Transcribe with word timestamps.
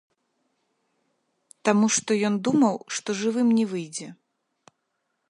Таму 1.69 1.85
што 1.97 2.11
ён 2.29 2.35
думаў, 2.49 2.75
што 2.97 3.09
жывым 3.23 3.47
не 3.59 3.65
выйдзе. 3.75 4.07